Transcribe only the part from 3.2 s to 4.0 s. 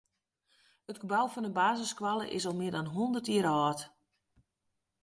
jier âld.